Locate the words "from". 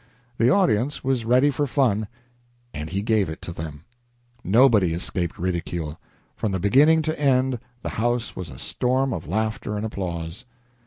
6.35-6.53